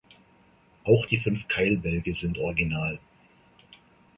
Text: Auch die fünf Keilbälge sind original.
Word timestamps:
Auch 0.83 1.05
die 1.05 1.19
fünf 1.19 1.47
Keilbälge 1.47 2.15
sind 2.15 2.39
original. 2.39 2.97